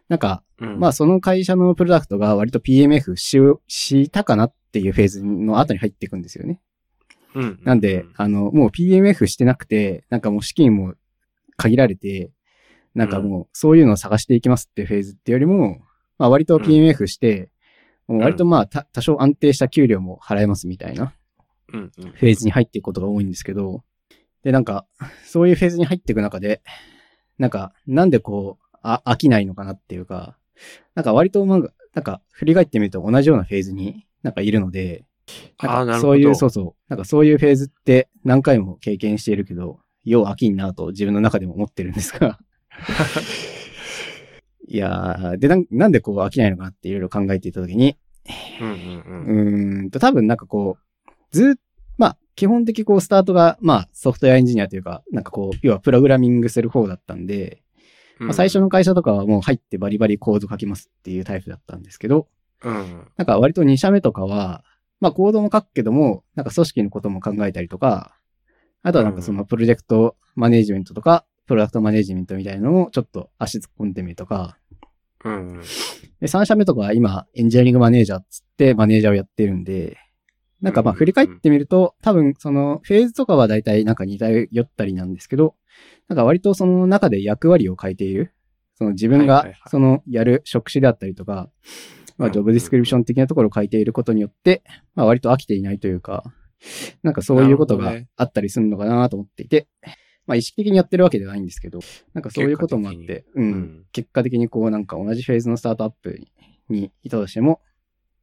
[0.07, 6.61] なんか、なるほどまあその会社のプロダクトが割と PMF し、したかなっていうフェーズの後に入っていくんですよね。
[7.33, 10.93] うん、うんなんで、あの、もう PMF してなくて、なんかもう資金も
[11.57, 12.31] 限られて、
[12.95, 15.81] なんかもうそういうのを探していきますっていうフェーズっていうよりも、
[16.17, 17.51] まあ割と PMF して、
[18.07, 21.13] もう割とまあた多少安定した給料も払えますみたいな。
[21.67, 23.83] フェーズに入っていくことが多いんですけど、
[24.43, 24.85] で、なんか、
[25.25, 26.61] そういうフェーズに入っていく中で、
[27.39, 30.37] なんか、なんでこう、あ、飽きないのかなっていうか、
[30.93, 35.03] なんか割となんか、なんか振り返ってみると同じようなフェーズになんかいるので、
[35.57, 35.95] ああ、なん。
[35.95, 36.89] かそういう、そうそう。
[36.89, 42.39] なんかそういうフェーズって何回も経験しているけど、よう飽きんなと自分の中でも思ってるんですが。
[44.67, 47.97] いやー、でなん、なんでこう飽きないのかなっていろいろ考えていたときに、
[48.59, 49.77] うんうんうん。
[49.77, 51.55] うーんと、多分なんかこう、ずっ
[51.97, 57.61] まあ、基本的こう、スタートが、まあ、ソフトウェアエンジニアというか、なんかこう、要はプログラミングする方だったんで、
[58.19, 62.27] まあ、最初の会社とかはもう入ってバリバリコード書きますっていうタイプだったんですけど、
[62.63, 63.07] うん。
[63.17, 64.63] なんか割と2社目とかは、
[65.01, 68.17] まあコードも書くけども、なんか組織のことも考えたりとか、
[68.83, 74.57] あとはなんかそのプロジェクトマネージメントとか、プロダクトマネージメントみたいなのをちょっと足突っ込んでみるとか、
[75.23, 75.33] うん。
[75.33, 75.61] うん。
[75.61, 79.97] で3社目とかは今エンジニアリングマネージャーっつってマネージャーをやってるんで、
[80.61, 80.97] なんかまあうん。
[80.97, 85.55] 振り返ってみると、多分そのフェーズとかは大体なんか似たよったりなんですけど、
[86.07, 88.33] なんか割とその中で役割を変えている。
[88.77, 91.49] その自分がそのやる職種であったりとか、
[92.17, 92.33] まあうん。
[92.33, 94.63] ジョブディスクリプション的なところを書いていることによって、
[94.95, 96.23] まあ割と飽きていないというか、
[97.03, 99.67] なんかそういうことがあったりするのかなと思っていて、
[100.27, 101.79] まあ意識的にやってるわけではないんですけど、
[102.13, 103.41] なんかそういうこともあって、う。
[103.41, 103.85] うんん。
[103.91, 106.19] 結果的にこうなんか同じフェーズのスタートアップ
[106.69, 107.61] にいたとしても、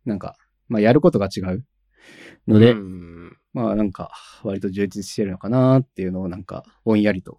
[0.04, 0.36] なんか、
[0.68, 1.64] まあやることが違う
[2.46, 4.10] ので、うんまあなんか
[4.42, 7.38] 割と充実してるのかなっていうのをなんかぼんやりと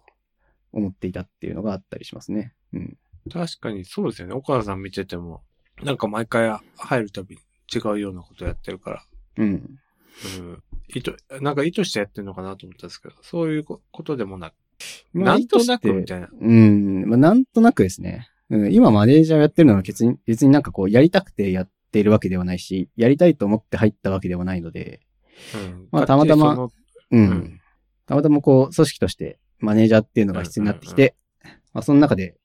[0.72, 2.54] 思っていたっていうのがあったりしますね。
[2.72, 2.96] うん。
[3.32, 4.34] 確かにそうですよね。
[4.34, 5.42] 岡田さん見てても、
[5.82, 7.42] なんか毎回入るたびに
[7.74, 9.04] 違うようなことやってるから。
[9.38, 9.78] うん。
[10.38, 10.62] うん。
[10.88, 14.54] 意図、なんか意図してやってるのかなと思ったんですけど、そういうことでもなく、
[15.12, 16.28] まあなんとなくみたいな。
[16.32, 17.04] うん。
[17.08, 18.28] まあなんとなくですね。
[18.50, 25.00] うん、今マネージャーやってるのは別に、別になんかこうやりたくてやっているわけではないし、やりたいと思って入ったわけではないので、
[25.54, 25.88] うん。
[25.90, 26.70] まあたまたまうん。
[27.10, 27.60] うん
[28.06, 31.14] たまたまこう、組織としてマネージャーっていうのが必要になってきて、
[31.72, 32.36] まあその中で、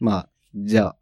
[0.00, 0.96] まあ、じゃあ、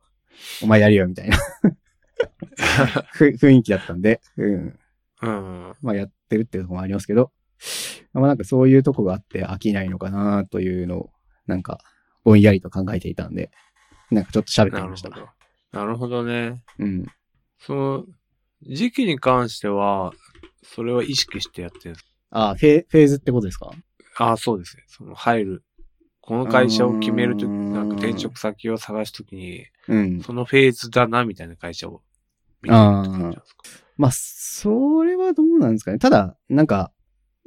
[0.62, 1.36] お前やるよみたいな
[3.12, 4.78] ふ雰囲気だったんで、うん。
[5.22, 5.74] うん。
[5.82, 7.32] まあやってるっていうところもありますけど、
[8.12, 11.10] まあなんかそういうとこがあって飽きないのかなというのを、
[11.46, 11.80] なんか、
[12.24, 13.50] ぼんやりと考えていたんで、
[14.10, 15.08] なんかちょっと喋ってみました。
[15.10, 15.28] なるほ
[15.72, 15.78] ど。
[15.80, 16.62] なるほどね。
[16.78, 17.06] うん。
[17.58, 18.04] その、
[18.62, 20.12] 時期に関しては、
[20.62, 23.70] それは意識してやってるんですあフェ、フェーズってことですか？
[24.18, 24.84] ああ、そうですね。
[24.88, 25.64] その、入る。
[26.20, 30.20] この会社を決めるとき、なんか転職先を探すときに、うん。
[30.22, 32.02] そのフェーズだな、みたいな会社を
[32.62, 33.62] 見てるって感じなんですか？
[33.98, 35.98] まあ、それはどうなんですかね。
[35.98, 36.92] ただ、なんか、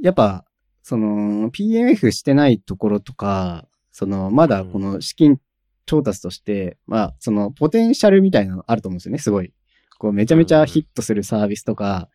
[0.02, 0.46] やっぱ、
[0.84, 5.40] その、PMF してないところとか、その、まだこの資金
[5.86, 9.54] 調達として、まあ、その、ポテンシャルみたいなのあると思うんですよね、すごい。
[9.98, 12.10] こう、めちゃめちゃヒットするサービスとか、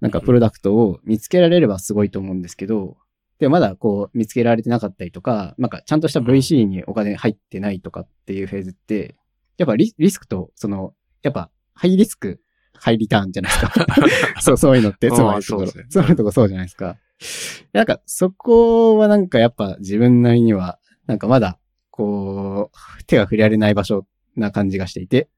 [0.00, 2.98] なんかプロダクトを見つけられればすごいと思うんですけど、
[3.38, 9.16] で、まだこう、見つけられてなかったりとか、なんか、ちゃんとした VC にお金入ってないとかっていうフェーズって、
[9.56, 12.41] やっぱリリスクと、その、やっぱ、ハイリスク、
[12.82, 13.86] ハイリターンじゃないですか。
[14.42, 16.96] そう、そういうのって、あーつまりところ、そういうとこそうじゃないですか。
[17.72, 21.58] なんか、そこはなんかやっぱ自分なりには、なんかまだ、
[21.90, 25.28] こう、手が触れられない場所な感じがしていて、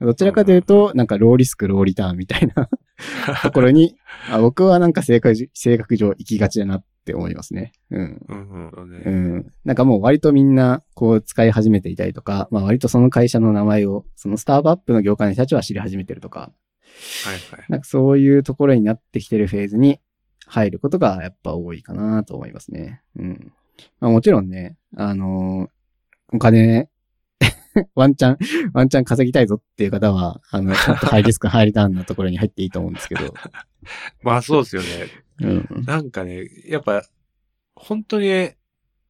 [0.00, 2.68] どちらかというと、なんかローリスク、ローリターンみたいな
[3.42, 3.96] ところに、
[4.30, 7.72] あ僕はなんか性格じ性格上行きがちだなって思いますね。
[7.90, 8.22] うん。
[8.28, 8.70] うん
[9.04, 9.52] うん。
[9.64, 16.52] なんかもう割とみんな、こう使い始めていたりとか、まあ割とその会社の名前を、そのスタートアップの業界の人たちは知り始めてるとか、
[17.24, 17.66] はいはい。
[17.68, 20.00] なんかそういうところになってきてるフェーズに
[20.46, 23.02] 入ることがやっぱ多いかなと思いますね。
[23.16, 23.52] うん。
[24.00, 25.76] まあもちろんね、あのー
[26.32, 26.88] お金、
[27.94, 28.38] ワンチャン、
[28.72, 33.32] ワンチャン稼ぎたいぞっていう方は、あの、ちょっとハイリスク、ハイリターンなところに入っていいと思うんですけど。
[34.22, 34.88] まあそうですよね。
[35.40, 35.46] う
[35.80, 35.84] ん。
[35.84, 37.04] なんかね、やっぱ、
[37.74, 38.50] 本当に、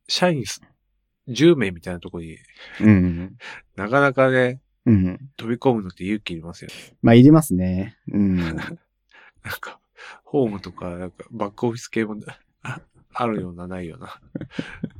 [0.08, 0.60] 社員す
[1.28, 2.38] 10名みたいなところに
[2.80, 3.36] うん。
[3.76, 5.30] なかなかね、うん。
[5.36, 6.74] 飛び込むのって勇気いりますよね。
[7.02, 7.98] まあ、いりますね。
[8.12, 8.36] うん。
[8.46, 8.56] なん
[9.60, 9.78] か、
[10.24, 12.16] ホームとか、なんか、バックオフィス系も
[12.62, 12.80] あ
[13.12, 14.20] あるような、ないような。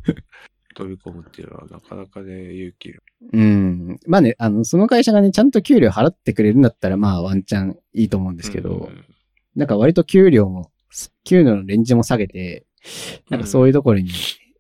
[0.74, 3.02] 飛び込むっていうのはなかなかね、勇気いる。
[3.32, 3.98] うん。
[4.06, 9.04] まあね、あの、その会社がね、ちゃんと給料払ってくれるんだったら、まあ、ワンチャンいいと思うんですけど、うん
[9.56, 10.70] なんか割と給料も、
[11.24, 12.66] 給料のレンジも下げて、
[13.30, 14.10] なんかそういうところに、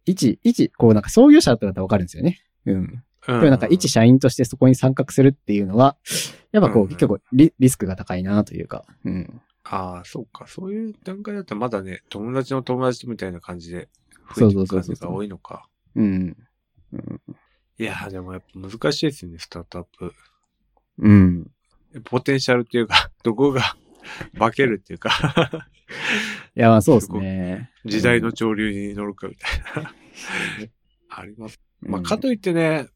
[0.06, 2.40] 一、一、こうなんか創業者だったらわかるんですよね。
[2.64, 3.02] うん。
[3.26, 5.96] でもなんか一社員としてそこに参画するっていうのは、
[6.52, 9.40] やっぱこう、うん結構リリスクが高いなというか、うん。
[9.64, 10.46] ああ、そうか。
[10.46, 13.88] そういう段階だったらまだね、友達の友達みたいな感じで
[14.34, 15.68] そう増えてそうそうそういく感じが多いのか。
[15.96, 16.36] うん。
[17.78, 20.14] いやー、でもやっぱ難しいですよね、スタートアップ。
[20.98, 21.50] うん。
[22.04, 23.76] ポテンシャルっていうか、 どこが
[24.38, 25.10] 化けるっていうか、
[26.56, 27.70] いや、まあそうですね。
[27.84, 29.94] 時代の潮流に乗るかみたいな。
[31.10, 31.60] あります。
[31.80, 32.88] まあ、かといってね、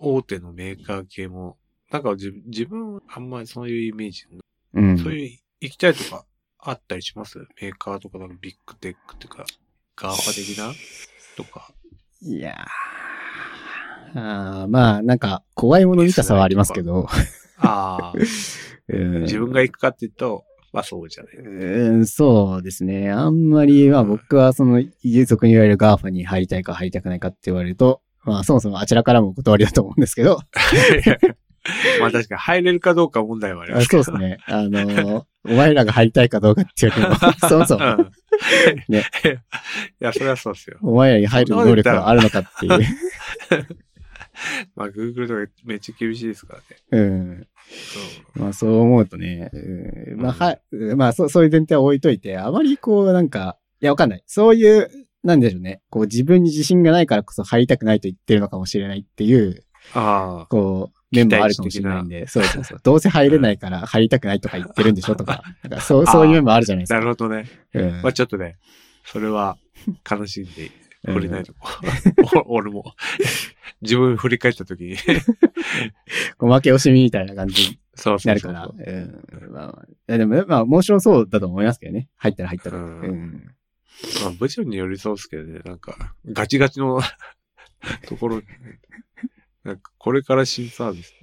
[0.00, 1.58] 大手のメーカー系も、
[1.92, 4.24] なんか自自分はあんまりそういうイメージ、
[4.74, 4.98] うん。
[4.98, 6.24] そういう行きたいとか
[6.58, 7.38] あったりします？
[7.60, 9.44] メーカーとかなんかビッグテックっていうか、
[9.96, 10.72] GAFA 的な？
[11.36, 11.72] とか。
[12.22, 12.54] いやー。
[14.12, 17.06] あーまあ、なんか、怖いもの見たさはありますけど、
[17.58, 18.12] ああ、
[18.88, 19.22] うん。
[19.22, 21.36] 自分が行くかっていうと、まあそうじゃない。
[21.36, 23.10] うん、そうですね。
[23.12, 30.40] あんまり、まあ僕はその、俗に言われる GAFA に入りたいか入りたくないかって言われると、まあそもそもあちらからもお断りだと思うんですけど、
[32.00, 34.04] まあ確かに入れるかどうか問題はありますけど。
[34.04, 34.38] そうですね。
[34.46, 37.16] あの、お前らが入りたいかどうかっていうよりも、
[37.48, 38.10] そもそも、う ん。
[38.88, 39.04] ね
[40.00, 40.78] いや、それはそうですよ。
[40.82, 42.80] お前らに入る能力はあるのかっていう。
[44.74, 46.64] まあ Google とかめっちゃ厳しいですからね。
[46.92, 47.46] うん。
[47.70, 50.60] そうまあそう思うとね、うん、まあはい、
[50.96, 54.22] まあそう、そういう前提は置いといて、あまりこうなんか、いやわかんない。
[54.26, 54.90] そういう、
[55.22, 55.82] なんでしょうね。
[55.90, 60.46] こう自分に自信がないからこそ入りたくないと言ってるのかもしれないっていう、ああ。
[60.46, 62.80] こう、面もあるかもしれないんで、そうそうそう。
[62.82, 66.94] どうせ入れないから入りたくないとか言ってるんでしょとか、なんかそう、そういう面もあるじゃないですか。
[66.96, 67.46] なるほどね。
[67.74, 68.58] うんまあちょっとね、
[69.04, 69.56] それは
[70.08, 70.70] 悲しんで
[71.06, 71.60] 触れないとこ。
[72.46, 72.94] お 俺も、
[73.82, 74.96] 自分振り返った時に、
[76.38, 78.66] こう負け惜しみみたいな感じにそうそなるから。
[78.66, 79.46] うそうそう。
[79.46, 79.52] うん。
[79.52, 82.08] まあでも、まあ面白そうだと思いますけどね。
[82.16, 82.78] 入ったら入ったら。
[82.78, 83.54] ううんん。
[84.22, 87.00] まあ、部長によりそうですけどね、なんか、ガチガチの
[88.06, 88.42] ところ、
[89.64, 91.14] なんか、これから新サービス。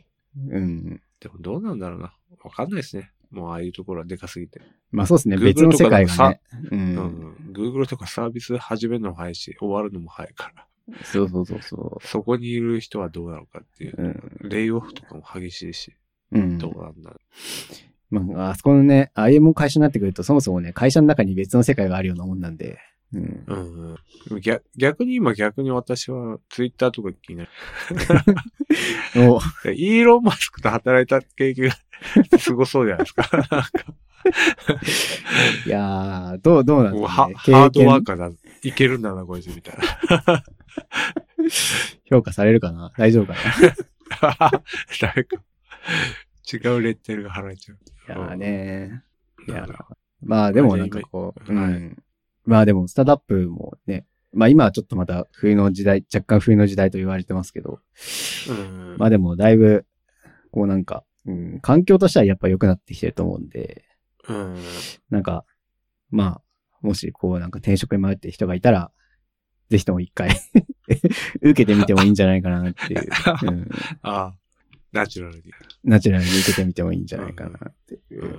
[0.50, 1.02] うん。
[1.20, 2.14] でもどうなんだろうな。
[2.44, 3.12] わかんないですね。
[3.32, 4.62] もうああいうところはでかすぎて。
[4.92, 5.38] まあそうですね。
[5.38, 6.42] 別の世界がね。
[6.72, 6.76] う。
[6.76, 7.36] うんん。
[7.52, 10.68] Google とかサービス始めるのも早いし、終わるのも早いから。
[11.04, 13.96] そうそうそうそそこにいる人はどうなのかっていう。
[13.98, 14.42] う。
[14.44, 14.50] うん。
[14.50, 15.94] レイオフとかも激しいし、
[16.32, 16.58] うん。
[16.58, 17.20] どうなんだろ
[18.10, 22.78] まあ、あそこのね、ああいうもん会社になってくると、そもそもね、会社の中に別の世界があるようなもんなんで。
[23.14, 23.22] うん。
[23.22, 23.44] う。
[23.48, 23.96] うん、
[24.32, 24.64] うん逆。
[24.76, 27.50] 逆に今逆に私はツイッターとか気になる。
[29.30, 29.40] お
[29.72, 31.70] イーロン・マスクと働いた経験
[32.32, 33.28] が すごそうじゃないですか。
[33.32, 33.70] なんか
[35.66, 37.34] いやー、どう、どうなんですかね。
[37.34, 38.32] はハードワーカーだ。
[38.64, 39.76] いけるんだな、こいつ、みたい
[42.10, 42.92] 評価されるかな？
[42.98, 43.40] 大丈夫か
[44.22, 44.64] なな？
[45.02, 45.38] 誰か。
[46.52, 47.78] 違うレッテルが貼られちゃう。
[48.08, 49.04] いやーね。
[49.48, 52.04] いやなるほまあでもなんかこう、はいうん。
[52.46, 57.80] まあでも、スタートアップもね、まあ今はちょっとまた冬の時代、若干冬の時代と言われてますけど、
[58.48, 58.96] どうん。
[58.98, 59.86] まあでもだいぶ、
[60.52, 63.84] こうなんか、うん、環境としてはやっぱ良くなってきてると思うんで、
[64.28, 64.58] うん。
[65.10, 65.46] なんか、
[66.10, 66.42] まあ、
[66.82, 68.92] もしこうなんか転職に迷ってる人がいたら、
[69.70, 70.30] ぜひとも一回
[71.42, 73.10] 受けてみてもいいんじゃないかなっていう。
[73.44, 73.70] うん、
[74.02, 74.36] ああ、
[74.92, 75.44] ナチュラルに。
[75.84, 78.26] ナチュラルに受けてみてもいいんじゃないかなっていう。
[78.26, 78.36] うん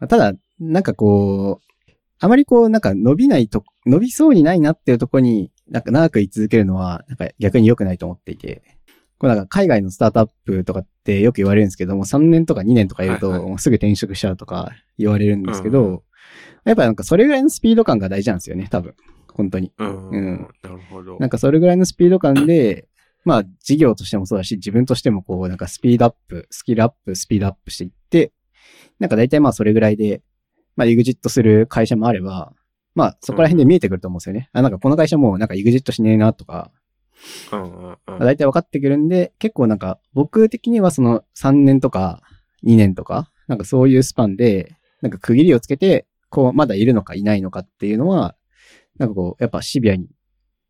[0.00, 8.62] まあただ、なんかこう、あまりこう、なんか伸びないと、伸びそうにないなっていうところに、なんか長く居続けるのは、なんか逆に良くないと思っていて、
[9.18, 16.00] こうなんか海外のスタートアップとかってよく言われるんですけども、3年とか2年とかいると、すぐ転職しちゃうとか言われるんですけど、うん
[16.64, 18.94] やっぱなんかそれぐらいのスピード感が大事なんですよね、多分。
[19.32, 19.72] 本当に。
[19.78, 20.10] うん。
[20.10, 21.16] うんなるほど。
[21.18, 22.87] なんかそれぐらいのスピード感で、
[23.28, 28.32] まあ事業としてもそうだし、自分としてもこうなんかスピードアップ、スキルアップ、スピードアップしていって、
[28.98, 30.22] なんか大体まあそれぐらいで、
[30.76, 32.54] まあエグジットする会社もあれば、
[32.94, 34.48] まあそこら辺で見えてくると思うんですよね。
[34.54, 36.70] あ、なんかこの会社もうなんかエグジットしねえなとか、
[37.52, 42.22] うんうんうんまあ大体分かってくるんで、結構なんか僕的にはその3年とか
[42.64, 48.34] 2年とか、なんかそういうスパンで、なんか区切りをつけて、こうまだいるのかいないのかっていうのは、
[48.98, 50.08] なんかこう、やっぱシビアに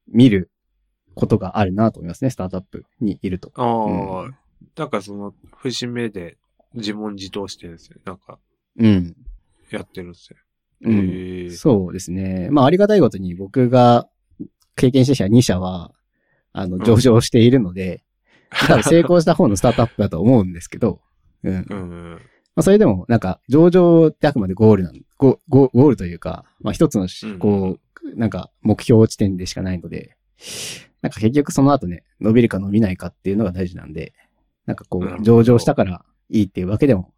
[0.07, 0.51] 見る
[1.19, 3.51] ことがあるなと思いますね、スタートアップにいると。
[3.57, 4.37] ああ、うん
[4.77, 6.37] なんかその、節目で
[6.75, 7.97] 自問自答してるんですよ。
[8.05, 8.39] なんか、
[8.79, 9.17] うん。
[9.71, 10.37] やってるんですよ。
[10.83, 11.51] うん。
[11.51, 12.49] そうですね。
[12.51, 14.09] まあありがたいことに僕が
[14.77, 15.93] 経験してきた2社は、
[16.53, 18.05] あの、上場しているので、
[18.51, 21.01] 多分成功した方のスタートアップだと思うんですけど、
[21.43, 21.55] うん。
[21.55, 21.81] うんまう
[22.15, 22.21] ん。
[22.57, 30.17] あそれでも、なんか、上場ってあくまでゴールなん、ゴゴゴールというか、まあ一つのこう、なんか目標地点でしかないので、
[31.03, 34.15] なんか結局その後ね、伸びるか伸びないかっていうのが大事なんで、
[34.67, 37.15] なんかこう、上場したからいいっていうわけでも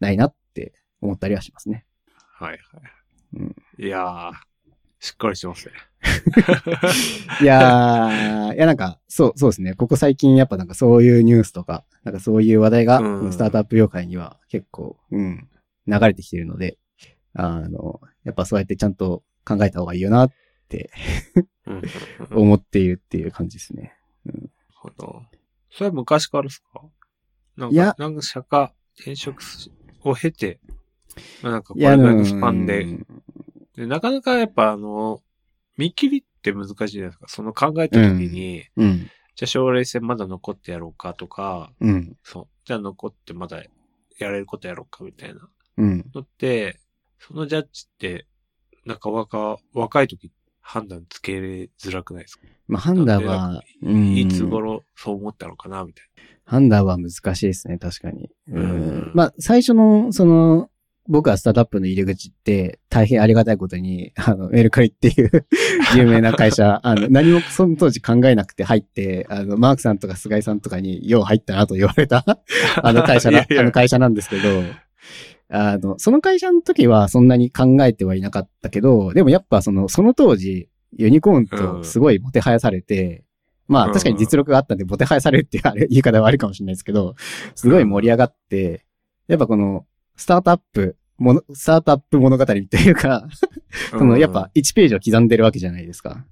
[0.00, 1.84] ないなって思ったりはしますね。
[2.34, 2.60] はいはい。
[3.34, 4.32] うんいやー、
[5.00, 5.74] しっかりしてますね。
[7.42, 9.74] いやー、いやなんか、そう、そうですね。
[9.74, 15.48] ここ最近やっぱなんかそういうニュースとか、なんかそういう話題が、うんスタートアップ業界には結構、うん、
[15.86, 16.78] 流れてきているので、
[17.34, 20.30] あの、やっぱそうやってちゃんと考えた方がいいよなっ
[22.30, 23.94] 思っているっていう感じですね。
[24.74, 25.22] ほど。
[25.70, 26.82] それは昔からですか？
[27.56, 29.42] なんか、なんか社会、転職
[30.02, 30.60] を経て、
[31.42, 32.26] まあなんかこれぐらいのうん。
[32.26, 32.86] スパンで、
[33.76, 35.22] でなかなかやっぱあの、
[35.76, 37.28] 見切りって難しいじゃないですか。
[37.28, 42.46] その考えた時に、うん、じゃあ将来戦まだ残ってやろうかとか、うん、そう。
[42.64, 43.62] じゃあ残ってまだ
[44.18, 45.48] やれることやろうかみたいな。
[45.76, 46.04] うん。
[46.14, 46.80] のって、
[47.18, 48.26] そのジャッジって、
[48.84, 50.32] なかなか若い時
[50.70, 51.38] 判断つけ
[51.80, 54.16] づらくないですか、まあ判断なんは、うん。
[54.18, 56.04] いつ頃そう思ったのかなみたい
[56.44, 58.28] 判断は難しいですね、確かに。
[58.48, 59.10] ううんん。
[59.14, 60.68] まあ、最初の、その、
[61.08, 65.46] 僕はスタートアップの入り口って、大変ありがたいことに、あの、メルカリっていう
[65.96, 72.24] 有名な会社、あの、何もその当時考えなくて入って、あの、マークさんとか菅井さんとかに、よう入ったなと言われた、
[72.82, 73.60] あの会社な、いやいや。
[73.62, 74.64] あの会社なんですけど、
[75.50, 83.24] あの、その会社の時はそんなに考えてはいなかったけど、でもやっぱその、その当時、ユニコーンとすごいもてはやされて、
[83.66, 87.14] まうんあ確かに実力があったんで、もてはやされるっていうあれ 言い方はあるかもしれないですけど、
[87.54, 88.84] すごい盛り上がって、
[89.26, 93.28] やっぱこの、スタートアップ、もの、スタートアップ物語というか、な。
[93.90, 96.24] その、やっぱ1ページを刻んでるわけじゃないですか。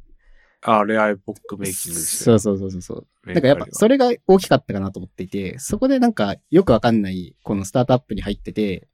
[0.62, 2.38] あ、あれアイポックメイキングですよ。
[2.38, 3.06] そうそうそうそうそう。
[3.24, 8.88] メなんかやっぱそれ、れが大きかったかなと思っていて、そこでなんかよくわかんないこのスタートアップに入ってて、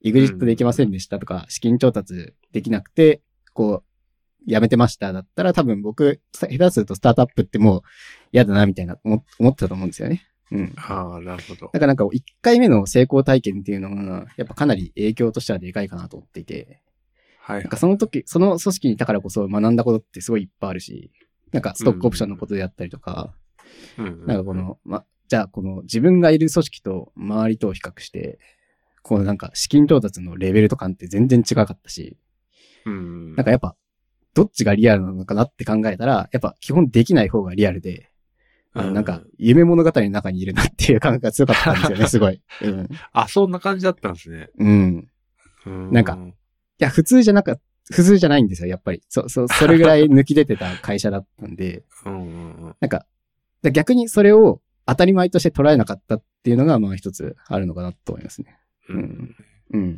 [0.00, 3.96] イグジットできませんでしたとか、資金調達できなくて、こう、
[4.46, 7.82] やめてましただったら多分僕、下手するとスタートアップってもう
[8.32, 10.22] 嫌だなみたいな思思ってたと思うんですよね。
[10.52, 10.74] うん。
[10.76, 11.72] ああ、なるほどだ。
[11.72, 16.80] からなんか1回目の成功体験っていうのが、やっぱかなり影響としてはでかいかなと思っていて、
[17.40, 21.12] はいなんかその時、その組織にいたからこそ学んだことってすごいいっぱいあるし、
[21.52, 23.34] なんかストックオプションのことであったりとか、
[23.98, 28.38] うんなんかこ、の、ま、じゃあこの自分がいる組織と周りとを比較して、
[29.06, 32.16] このなんか資金調達のレベルとかって全然違かったし、
[32.84, 33.36] うん。
[33.36, 33.76] なんかやっぱ、
[34.34, 38.10] どっちがリアルなのかなって考えたら、やっぱ基本できない方がリアルで、
[38.72, 42.42] あのうんなんか夢物語の中にいるなっていう 感覚が強かったんですよね、 すごい。
[42.62, 42.88] うん。
[43.12, 44.50] あ、そんな感じだったんですね。
[44.58, 45.08] うん。
[45.66, 46.32] うんなんか、い
[46.78, 47.60] や、普通じゃなかっ
[47.92, 49.02] 普通じゃないんですよ、やっぱり。
[49.08, 52.74] そ、そ、それぐらい抜き出てた会社だったんで、 うん。
[52.80, 53.06] なんか、
[53.62, 58.58] だ逆にそれを当たり前として捉えなかったっていうのが、まあ一つあるのかなと思いますね。
[58.88, 59.36] うん。
[59.72, 59.96] うん。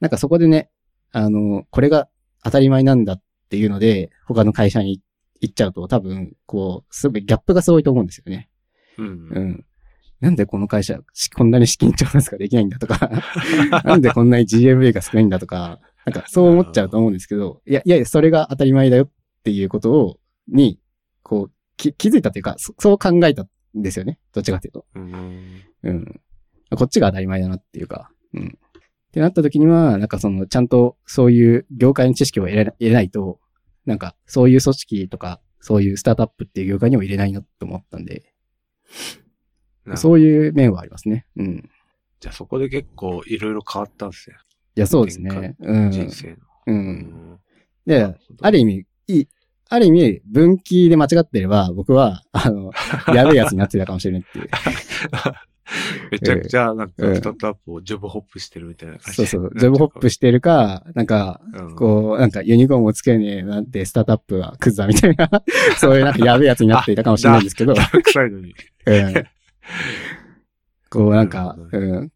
[0.00, 0.70] なんかそこでね、
[1.12, 2.08] あの、これが
[2.44, 5.00] 当たり前なんだっていうので、他の会社に
[5.40, 8.48] 行っちゃうと多分、こう、すごいギャップがすごいと思うんですよね。
[8.98, 9.40] うんう。
[9.40, 9.64] ん。
[10.20, 13.10] なんでこの会社、しこんなに資金調達ができないんだとか、
[13.84, 19.10] なんでこんなに GMA が少ないんだとか、なんかそう思っちゃうと思うんですけど、いや、いや、それが当たり前だよっ
[19.44, 20.80] ていうことを、に、
[21.22, 24.18] こう、き気づいたというか、そそう考えたんですよね。
[24.32, 24.86] どっちかというと。
[24.94, 25.62] うん。
[25.84, 26.20] うん。
[26.76, 28.58] こっちが当たり前だなっていうか、うん。
[29.08, 33.40] ってなった時には、なんかその、ちゃんとそういう業界の知識を得れないと、
[33.86, 38.32] なんかそういう組織とか、そういうスタートアップっていう業界にも入れないなと思ったんで、
[39.94, 41.26] そういう面はありますね。
[41.36, 41.70] うん。
[42.20, 44.36] じゃあそこで結構いろいろ変わったんですね。
[44.76, 45.56] いや、そうですね。
[45.60, 45.90] うん。
[45.90, 46.36] 人生の。
[46.36, 46.72] う。。
[46.72, 47.40] うん
[47.86, 49.28] で、ある意味、いい、
[49.70, 52.70] ある意味、分岐で間違ってれば、僕は、あの、
[53.14, 54.48] やべえやつになってたかもしれないっていう。
[56.10, 59.52] めちゃくちゃ、なんか、うんスタートアップをジョブホップしてるみたいな感じそうそう。
[59.58, 65.30] ジョブホップしてるか、なんか、うんこう、なんかユニコーンもつけねえなんてスタートアップはクズだみたいな、
[65.78, 68.54] そういうなんかやべえやつになっていたかもしれないんですけど、ダークサイドに。
[68.86, 69.24] う ん
[70.90, 72.10] こうなんかうん、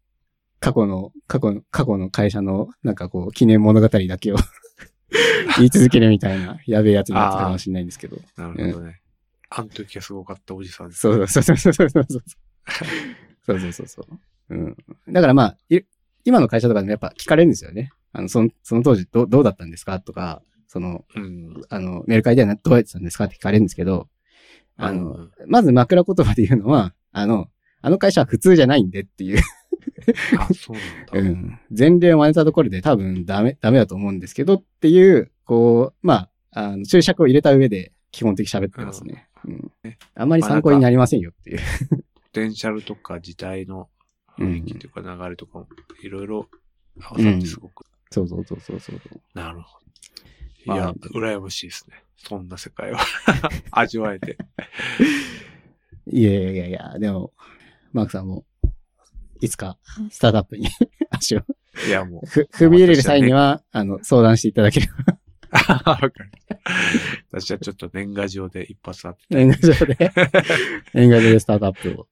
[0.59, 4.37] 過去の、過去の、過去の会社のなんかこう記念物語だけを
[5.57, 8.17] 言い続けるみたいなやべえやつになってたかもしれないんですけど。
[8.35, 9.01] なるほどね。
[9.49, 11.01] あの時はすごかったおじさんです。
[11.01, 12.21] そうそうそうそうそうそうそう。
[13.45, 14.19] そうそうそうそう。
[14.49, 14.77] うん。
[15.09, 15.81] だからまあ、い
[16.25, 17.91] 今の会社とかでもやっぱ聞かれるんですよね。
[18.13, 19.99] あの、その、その当時どうどうだったんですか？
[19.99, 21.61] とか、その、うん。
[21.69, 23.25] あの、メルカリではなどうやってたんですか？
[23.25, 24.07] って聞かれるんですけど、
[24.77, 27.47] あの、うんまず枕言葉で言うのは、あの、
[27.81, 29.39] あの会社は普通じゃないんでっていう、
[30.39, 30.77] あ、そう
[31.17, 31.29] なんだ。
[31.29, 31.59] うん。
[31.77, 39.27] 前例を真似たところで多分ダメ、ダメだと思うんですけどっていう、こう、まあ、あの、注釈を入れた上で基本的に喋ってますね。
[39.45, 39.71] うん。
[40.15, 41.59] あんまり参考になりませんよっていう。
[42.33, 43.89] ポテンシャルとか時代の
[44.39, 45.67] 雰囲気というか流れとかも、
[46.01, 46.49] いろいろ
[46.99, 47.85] 合わさってすごく。
[48.09, 48.99] そうそうそうそうそう。
[49.35, 49.79] なるほ
[50.65, 50.73] ど。
[50.73, 52.03] いや、まあ羨ましいですね。
[52.17, 52.95] そんな世界を
[53.71, 54.37] 味わえて。
[56.07, 57.33] いやいやいやいや、でも、
[57.91, 58.45] マークさんも、
[59.39, 59.77] いつか、
[60.09, 60.67] スタートアップに
[61.11, 61.45] 足を
[61.87, 62.25] いや、もう。
[62.25, 65.19] ふ踏み入れる際には、あの、相談していただければ、
[65.85, 66.13] わかる。
[67.31, 69.21] 私はちょっと年賀状で一発あって。
[69.29, 70.11] 年賀状で、
[70.93, 72.07] 年賀状でスタートアップを。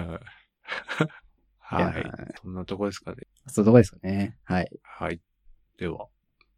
[0.00, 0.20] ん
[1.72, 2.04] いやはい。
[2.40, 3.26] そんなとこですかね。
[3.48, 4.36] そういうとこですかね。
[4.44, 4.70] はい。
[4.82, 5.20] はい。
[5.78, 6.08] では、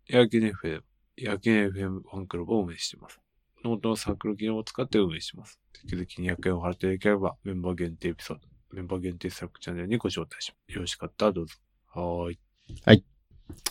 [0.08, 0.82] 夜勤 FM、
[1.16, 3.20] 夜勤 FM ファンクラブを運営しています。
[3.64, 5.60] ノートのサークル機能を使って運営します。
[5.72, 10.74] 定期的に100円を払っていただければ、メンバー限定エピソード、メンバー限定 Slack チャンネルにご招待します。
[10.74, 11.54] よろしかったらどうぞ。
[11.88, 12.38] はーい。
[12.84, 13.04] はい。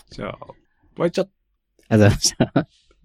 [0.09, 0.39] じゃあ、
[0.95, 1.28] バイチャッ
[1.89, 2.84] ありがとうございました。